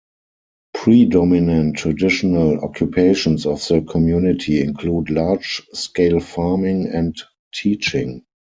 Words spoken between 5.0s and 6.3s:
large scale